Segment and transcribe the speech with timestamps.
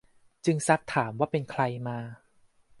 [0.45, 1.97] จึงซักถามว่าเป็นใครมา